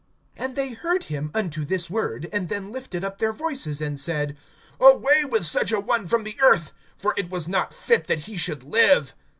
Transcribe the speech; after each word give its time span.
(22)And 0.39 0.55
they 0.55 0.71
heard 0.71 1.03
him 1.03 1.29
unto 1.35 1.63
this 1.63 1.87
word, 1.87 2.27
and 2.33 2.49
then 2.49 2.71
lifted 2.71 3.03
up 3.03 3.19
their 3.19 3.31
voices, 3.31 3.79
and 3.81 3.99
said: 3.99 4.35
Away 4.79 5.25
with 5.25 5.45
such 5.45 5.71
a 5.71 5.79
one 5.79 6.07
from 6.07 6.23
the 6.23 6.41
earth; 6.41 6.71
for 6.97 7.13
it 7.17 7.29
was 7.29 7.47
not 7.47 7.71
fit 7.71 8.07
that 8.07 8.21
he 8.21 8.35
should 8.35 8.63
live. 8.63 9.13